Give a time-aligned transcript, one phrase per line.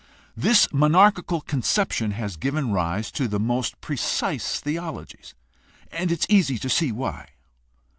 [0.35, 5.35] This monarchical conception has given rise to the most precise theologies.
[5.91, 7.29] It is easy to see why.